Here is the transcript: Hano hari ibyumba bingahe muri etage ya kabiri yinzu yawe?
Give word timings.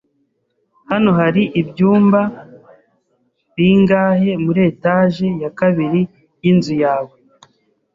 Hano 0.89 1.09
hari 1.19 1.43
ibyumba 1.61 2.21
bingahe 3.55 4.31
muri 4.43 4.59
etage 4.71 5.27
ya 5.41 5.49
kabiri 5.59 6.01
yinzu 6.43 6.73
yawe? 6.83 7.13